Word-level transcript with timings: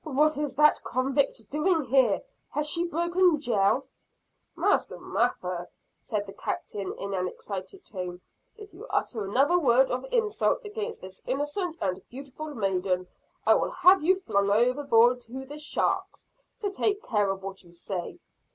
"What 0.03 0.35
is 0.39 0.55
that 0.55 0.83
convict 0.83 1.47
doing 1.51 1.83
here? 1.83 2.23
Has 2.49 2.67
she 2.67 2.85
broken 2.87 3.39
jail?" 3.39 3.85
"Master 4.55 4.97
Mather," 4.99 5.69
said 6.01 6.25
the 6.25 6.33
Captain 6.33 6.91
in 6.97 7.13
an 7.13 7.27
excited 7.27 7.85
tone, 7.85 8.19
"if 8.57 8.73
you 8.73 8.87
utter 8.89 9.23
another 9.23 9.59
word 9.59 9.91
of 9.91 10.03
insult 10.11 10.65
against 10.65 11.01
this 11.01 11.21
innocent 11.27 11.77
and 11.79 12.01
beautiful 12.09 12.51
maiden, 12.55 13.07
I 13.45 13.53
will 13.53 13.69
have 13.69 14.01
you 14.01 14.15
flung 14.15 14.49
overboard 14.49 15.19
to 15.27 15.45
the 15.45 15.59
sharks! 15.59 16.27
So 16.55 16.71
take 16.71 17.03
care 17.03 17.29
of 17.29 17.43
what 17.43 17.61
you 17.63 17.71
say!" 17.71 18.17